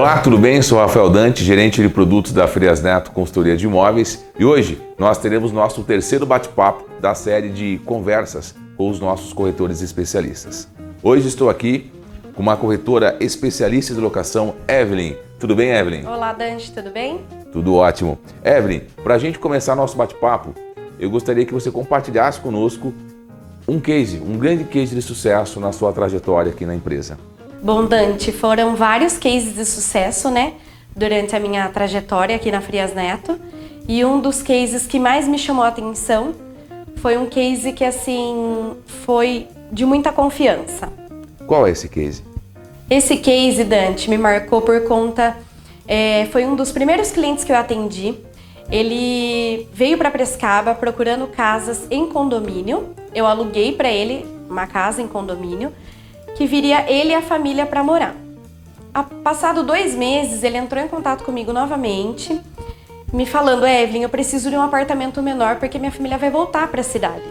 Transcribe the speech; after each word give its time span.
Olá, 0.00 0.16
tudo 0.16 0.38
bem? 0.38 0.62
Sou 0.62 0.78
Rafael 0.78 1.10
Dante, 1.10 1.44
gerente 1.44 1.82
de 1.82 1.88
produtos 1.90 2.32
da 2.32 2.48
Frias 2.48 2.80
Neto 2.80 3.10
Consultoria 3.10 3.54
de 3.54 3.66
Imóveis 3.66 4.24
e 4.38 4.46
hoje 4.46 4.80
nós 4.98 5.18
teremos 5.18 5.52
nosso 5.52 5.82
terceiro 5.82 6.24
bate-papo 6.24 6.88
da 6.98 7.14
série 7.14 7.50
de 7.50 7.78
conversas 7.84 8.54
com 8.78 8.88
os 8.88 8.98
nossos 8.98 9.34
corretores 9.34 9.82
especialistas. 9.82 10.66
Hoje 11.02 11.28
estou 11.28 11.50
aqui 11.50 11.92
com 12.34 12.40
uma 12.40 12.56
corretora 12.56 13.14
especialista 13.20 13.92
de 13.92 14.00
locação, 14.00 14.54
Evelyn. 14.66 15.16
Tudo 15.38 15.54
bem, 15.54 15.68
Evelyn? 15.68 16.06
Olá, 16.06 16.32
Dante, 16.32 16.72
tudo 16.72 16.90
bem? 16.90 17.20
Tudo 17.52 17.74
ótimo. 17.74 18.18
Evelyn, 18.42 18.80
para 19.04 19.16
a 19.16 19.18
gente 19.18 19.38
começar 19.38 19.76
nosso 19.76 19.98
bate-papo, 19.98 20.54
eu 20.98 21.10
gostaria 21.10 21.44
que 21.44 21.52
você 21.52 21.70
compartilhasse 21.70 22.40
conosco 22.40 22.94
um 23.68 23.78
case, 23.78 24.18
um 24.18 24.38
grande 24.38 24.64
case 24.64 24.94
de 24.94 25.02
sucesso 25.02 25.60
na 25.60 25.72
sua 25.72 25.92
trajetória 25.92 26.52
aqui 26.52 26.64
na 26.64 26.74
empresa. 26.74 27.18
Bom, 27.62 27.84
Dante, 27.84 28.32
foram 28.32 28.74
vários 28.74 29.18
cases 29.18 29.54
de 29.54 29.66
sucesso, 29.66 30.30
né? 30.30 30.54
Durante 30.96 31.36
a 31.36 31.38
minha 31.38 31.68
trajetória 31.68 32.34
aqui 32.34 32.50
na 32.50 32.62
Frias 32.62 32.94
Neto. 32.94 33.38
E 33.86 34.02
um 34.02 34.18
dos 34.18 34.42
cases 34.42 34.86
que 34.86 34.98
mais 34.98 35.28
me 35.28 35.38
chamou 35.38 35.62
a 35.62 35.68
atenção 35.68 36.34
foi 36.96 37.18
um 37.18 37.26
case 37.26 37.72
que, 37.72 37.84
assim, 37.84 38.76
foi 39.04 39.46
de 39.70 39.84
muita 39.84 40.10
confiança. 40.10 40.90
Qual 41.46 41.66
é 41.66 41.70
esse 41.70 41.86
case? 41.86 42.24
Esse 42.88 43.18
case, 43.18 43.62
Dante, 43.62 44.08
me 44.08 44.16
marcou 44.16 44.62
por 44.62 44.82
conta. 44.84 45.36
É, 45.86 46.28
foi 46.32 46.46
um 46.46 46.56
dos 46.56 46.72
primeiros 46.72 47.10
clientes 47.10 47.44
que 47.44 47.52
eu 47.52 47.56
atendi. 47.56 48.14
Ele 48.70 49.68
veio 49.74 49.98
para 49.98 50.10
Prescaba 50.10 50.74
procurando 50.74 51.26
casas 51.26 51.86
em 51.90 52.06
condomínio. 52.06 52.94
Eu 53.14 53.26
aluguei 53.26 53.72
para 53.72 53.90
ele 53.90 54.24
uma 54.48 54.66
casa 54.66 55.02
em 55.02 55.06
condomínio 55.06 55.70
que 56.36 56.46
viria 56.46 56.90
ele 56.90 57.10
e 57.10 57.14
a 57.14 57.22
família 57.22 57.66
para 57.66 57.82
morar. 57.82 58.14
A, 58.92 59.02
passado 59.02 59.62
dois 59.62 59.94
meses, 59.94 60.42
ele 60.42 60.56
entrou 60.56 60.82
em 60.82 60.88
contato 60.88 61.22
comigo 61.22 61.52
novamente, 61.52 62.40
me 63.12 63.26
falando: 63.26 63.66
Evelyn, 63.66 64.02
eu 64.02 64.08
preciso 64.08 64.50
de 64.50 64.56
um 64.56 64.62
apartamento 64.62 65.22
menor 65.22 65.56
porque 65.56 65.78
minha 65.78 65.92
família 65.92 66.18
vai 66.18 66.30
voltar 66.30 66.68
para 66.68 66.80
a 66.80 66.84
cidade. 66.84 67.24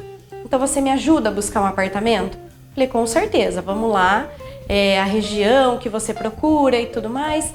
Então 0.45 0.59
você 0.59 0.81
me 0.81 0.89
ajuda 0.89 1.29
a 1.29 1.31
buscar 1.31 1.61
um 1.61 1.65
apartamento? 1.65 2.37
Falei: 2.73 2.87
com 2.87 3.05
certeza, 3.05 3.61
vamos 3.61 3.91
lá. 3.91 4.27
É, 4.67 4.99
a 4.99 5.03
região 5.03 5.77
que 5.79 5.89
você 5.89 6.13
procura 6.13 6.79
e 6.79 6.85
tudo 6.85 7.09
mais. 7.09 7.53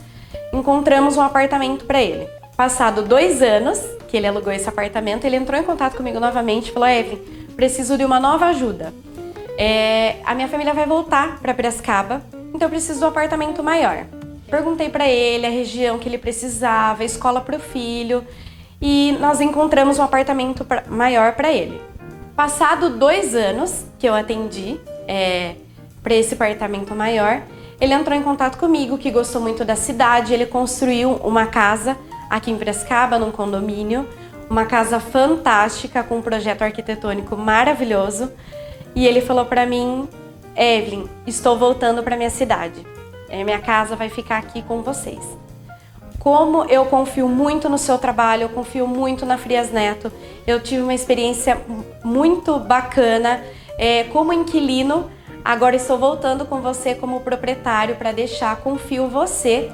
Encontramos 0.52 1.16
um 1.16 1.22
apartamento 1.22 1.84
para 1.84 2.02
ele. 2.02 2.28
Passado 2.56 3.02
dois 3.02 3.42
anos 3.42 3.80
que 4.08 4.16
ele 4.16 4.26
alugou 4.26 4.52
esse 4.52 4.68
apartamento, 4.68 5.24
ele 5.24 5.36
entrou 5.36 5.60
em 5.60 5.64
contato 5.64 5.96
comigo 5.96 6.20
novamente 6.20 6.68
e 6.68 6.72
falou: 6.72 6.88
Evelyn, 6.88 7.18
preciso 7.56 7.96
de 7.96 8.04
uma 8.04 8.20
nova 8.20 8.46
ajuda. 8.46 8.92
É, 9.56 10.16
a 10.24 10.34
minha 10.34 10.48
família 10.48 10.74
vai 10.74 10.86
voltar 10.86 11.38
para 11.40 11.54
Piracicaba, 11.54 12.22
então 12.52 12.66
eu 12.66 12.70
preciso 12.70 12.98
de 12.98 13.04
um 13.04 13.08
apartamento 13.08 13.62
maior. 13.62 14.04
Perguntei 14.48 14.88
para 14.88 15.08
ele 15.08 15.46
a 15.46 15.50
região 15.50 15.98
que 15.98 16.08
ele 16.08 16.18
precisava, 16.18 17.02
a 17.02 17.06
escola 17.06 17.40
para 17.40 17.56
o 17.56 17.60
filho, 17.60 18.24
e 18.80 19.16
nós 19.20 19.40
encontramos 19.40 19.98
um 19.98 20.02
apartamento 20.02 20.64
pra, 20.64 20.84
maior 20.88 21.34
para 21.34 21.52
ele. 21.52 21.80
Passado 22.36 22.90
dois 22.90 23.34
anos 23.34 23.84
que 23.98 24.08
eu 24.08 24.14
atendi 24.14 24.78
é, 25.06 25.54
para 26.02 26.14
esse 26.14 26.34
apartamento 26.34 26.94
maior, 26.94 27.42
ele 27.80 27.94
entrou 27.94 28.16
em 28.16 28.22
contato 28.22 28.58
comigo, 28.58 28.98
que 28.98 29.10
gostou 29.10 29.40
muito 29.40 29.64
da 29.64 29.76
cidade, 29.76 30.32
ele 30.32 30.46
construiu 30.46 31.12
uma 31.24 31.46
casa 31.46 31.96
aqui 32.28 32.50
em 32.50 32.58
Piracicaba, 32.58 33.18
num 33.18 33.30
condomínio, 33.30 34.08
uma 34.50 34.64
casa 34.64 35.00
fantástica 35.00 36.02
com 36.02 36.18
um 36.18 36.22
projeto 36.22 36.62
arquitetônico 36.62 37.36
maravilhoso. 37.36 38.30
E 38.94 39.06
ele 39.06 39.20
falou 39.20 39.44
para 39.44 39.66
mim, 39.66 40.08
Evelyn, 40.56 41.06
estou 41.26 41.58
voltando 41.58 42.02
para 42.02 42.16
minha 42.16 42.30
cidade. 42.30 42.86
É, 43.28 43.42
minha 43.42 43.58
casa 43.58 43.96
vai 43.96 44.08
ficar 44.08 44.38
aqui 44.38 44.62
com 44.62 44.82
vocês. 44.82 45.20
Como 46.18 46.64
eu 46.64 46.86
confio 46.86 47.28
muito 47.28 47.68
no 47.68 47.76
seu 47.76 47.98
trabalho, 47.98 48.44
eu 48.44 48.48
confio 48.48 48.86
muito 48.86 49.26
na 49.26 49.36
Frias 49.36 49.70
Neto. 49.70 50.10
Eu 50.46 50.60
tive 50.60 50.82
uma 50.82 50.94
experiência 50.94 51.60
muito 52.02 52.58
bacana 52.58 53.42
é, 53.76 54.04
como 54.04 54.32
inquilino. 54.32 55.10
Agora 55.44 55.76
estou 55.76 55.98
voltando 55.98 56.46
com 56.46 56.60
você 56.62 56.94
como 56.94 57.20
proprietário 57.20 57.96
para 57.96 58.12
deixar, 58.12 58.56
confio 58.56 59.08
você 59.08 59.70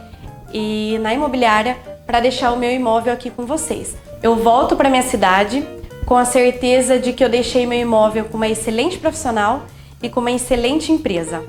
e 0.53 0.99
na 1.01 1.15
imobiliária 1.15 1.77
para 2.05 2.19
deixar 2.19 2.51
o 2.51 2.57
meu 2.57 2.73
imóvel 2.73 3.13
aqui 3.13 3.31
com 3.31 3.47
vocês. 3.47 3.97
Eu 4.21 4.35
volto 4.35 4.75
para 4.75 4.91
minha 4.91 5.03
cidade, 5.03 5.65
com 6.11 6.17
a 6.17 6.25
certeza 6.25 6.99
de 6.99 7.13
que 7.13 7.23
eu 7.23 7.29
deixei 7.29 7.65
meu 7.65 7.79
imóvel 7.79 8.25
com 8.25 8.37
uma 8.37 8.49
excelente 8.49 8.99
profissional 8.99 9.63
e 10.03 10.09
com 10.09 10.19
uma 10.19 10.33
excelente 10.33 10.91
empresa. 10.91 11.41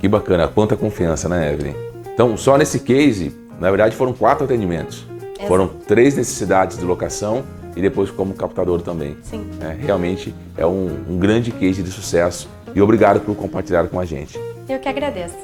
Que 0.00 0.08
bacana, 0.08 0.48
quanta 0.48 0.76
confiança, 0.76 1.28
né, 1.28 1.52
Evelyn? 1.52 1.72
Então, 2.12 2.36
só 2.36 2.58
nesse 2.58 2.80
case, 2.80 3.32
na 3.60 3.70
verdade, 3.70 3.94
foram 3.94 4.12
quatro 4.12 4.44
atendimentos. 4.44 5.06
Exato. 5.34 5.46
Foram 5.46 5.68
três 5.68 6.16
necessidades 6.16 6.76
de 6.76 6.84
locação 6.84 7.44
e 7.76 7.80
depois 7.80 8.10
como 8.10 8.34
captador 8.34 8.82
também. 8.82 9.16
Sim. 9.22 9.48
É, 9.60 9.72
realmente 9.80 10.34
é 10.58 10.66
um, 10.66 11.04
um 11.08 11.16
grande 11.16 11.52
case 11.52 11.80
de 11.80 11.92
sucesso 11.92 12.48
e 12.74 12.82
obrigado 12.82 13.20
por 13.20 13.36
compartilhar 13.36 13.86
com 13.86 14.00
a 14.00 14.04
gente. 14.04 14.36
Eu 14.68 14.80
que 14.80 14.88
agradeço. 14.88 15.36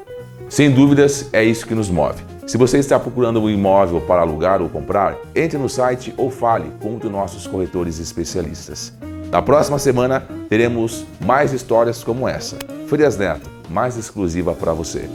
Sem 0.49 0.69
dúvidas, 0.69 1.29
é 1.33 1.45
isso 1.45 1.65
que 1.65 1.77
nos 1.77 1.89
move. 1.89 2.25
Se 2.49 2.57
você 2.57 2.79
está 2.79 2.99
procurando 2.99 3.43
um 3.43 3.51
imóvel 3.51 4.01
para 4.01 4.23
alugar 4.23 4.63
ou 4.63 4.71
comprar, 4.71 5.19
entre 5.35 5.59
no 5.59 5.69
site 5.69 6.15
ou 6.17 6.31
fale 6.31 6.73
com 6.81 6.93
um 6.93 6.99
dos 6.99 7.11
nossos 7.11 7.47
corretores 7.47 7.99
especialistas. 7.99 8.91
Na 9.31 9.43
próxima 9.43 9.79
semana 9.79 10.27
teremos 10.49 11.05
mais 11.21 11.53
histórias 11.53 12.03
como 12.03 12.27
essa. 12.27 12.57
Frias 12.87 13.19
Neto, 13.19 13.51
mais 13.69 13.99
exclusiva 13.99 14.55
para 14.55 14.73
você. 14.73 15.11